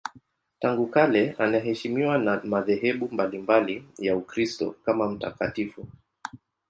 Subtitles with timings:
[0.59, 5.87] Tangu kale anaheshimiwa na madhehebu mbalimbali ya Ukristo kama mtakatifu.